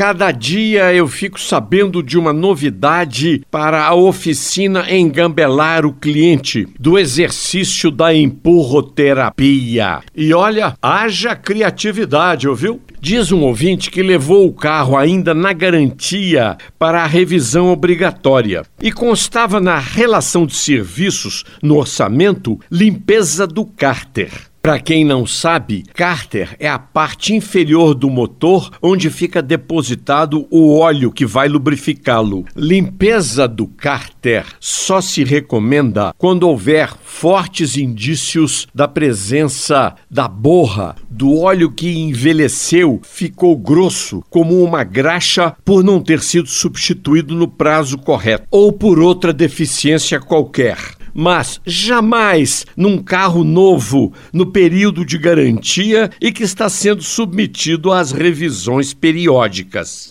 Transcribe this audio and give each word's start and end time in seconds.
cada 0.00 0.32
dia 0.32 0.94
eu 0.94 1.06
fico 1.06 1.38
sabendo 1.38 2.02
de 2.02 2.16
uma 2.16 2.32
novidade 2.32 3.42
para 3.50 3.84
a 3.84 3.94
oficina 3.94 4.90
engambelar 4.90 5.84
o 5.84 5.92
cliente, 5.92 6.66
do 6.80 6.98
exercício 6.98 7.90
da 7.90 8.14
empurroterapia. 8.14 10.00
E 10.16 10.32
olha, 10.32 10.74
haja 10.80 11.36
criatividade, 11.36 12.48
ouviu? 12.48 12.80
Diz 12.98 13.30
um 13.30 13.42
ouvinte 13.42 13.90
que 13.90 14.02
levou 14.02 14.46
o 14.46 14.54
carro 14.54 14.96
ainda 14.96 15.34
na 15.34 15.52
garantia 15.52 16.56
para 16.78 17.02
a 17.02 17.06
revisão 17.06 17.70
obrigatória 17.70 18.62
e 18.82 18.90
constava 18.90 19.60
na 19.60 19.78
relação 19.78 20.46
de 20.46 20.54
serviços 20.54 21.44
no 21.62 21.76
orçamento 21.76 22.58
limpeza 22.70 23.46
do 23.46 23.66
cárter. 23.66 24.49
Para 24.62 24.78
quem 24.78 25.06
não 25.06 25.26
sabe, 25.26 25.84
cárter 25.94 26.54
é 26.58 26.68
a 26.68 26.78
parte 26.78 27.34
inferior 27.34 27.94
do 27.94 28.10
motor 28.10 28.70
onde 28.82 29.08
fica 29.08 29.40
depositado 29.40 30.46
o 30.50 30.78
óleo 30.78 31.10
que 31.10 31.24
vai 31.24 31.48
lubrificá-lo. 31.48 32.44
Limpeza 32.54 33.48
do 33.48 33.66
cárter 33.66 34.44
só 34.60 35.00
se 35.00 35.24
recomenda 35.24 36.12
quando 36.18 36.46
houver 36.46 36.92
fortes 37.02 37.78
indícios 37.78 38.68
da 38.74 38.86
presença 38.86 39.94
da 40.10 40.28
borra, 40.28 40.94
do 41.08 41.38
óleo 41.38 41.72
que 41.72 41.98
envelheceu, 41.98 43.00
ficou 43.02 43.56
grosso 43.56 44.22
como 44.28 44.62
uma 44.62 44.84
graxa 44.84 45.56
por 45.64 45.82
não 45.82 46.02
ter 46.02 46.20
sido 46.20 46.48
substituído 46.48 47.34
no 47.34 47.48
prazo 47.48 47.96
correto 47.96 48.44
ou 48.50 48.70
por 48.70 48.98
outra 48.98 49.32
deficiência 49.32 50.20
qualquer 50.20 50.99
mas 51.12 51.60
jamais 51.66 52.64
num 52.76 52.98
carro 52.98 53.44
novo 53.44 54.12
no 54.32 54.46
período 54.46 55.04
de 55.04 55.18
garantia 55.18 56.10
e 56.20 56.32
que 56.32 56.42
está 56.42 56.68
sendo 56.68 57.02
submetido 57.02 57.92
às 57.92 58.12
revisões 58.12 58.94
periódicas. 58.94 60.08